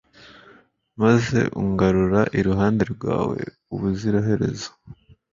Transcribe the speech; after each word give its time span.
maze 1.01 1.39
ungarura 1.61 2.21
iruhande 2.39 2.83
rwawe 2.93 3.39
ubuziraherezo 3.73 4.69